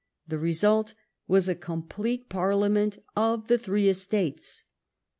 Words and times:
The 0.27 0.39
result 0.39 0.95
was 1.27 1.47
a 1.47 1.53
complete 1.53 2.27
parliament 2.27 2.97
of 3.15 3.45
the 3.47 3.59
three 3.59 3.87
estates. 3.87 4.63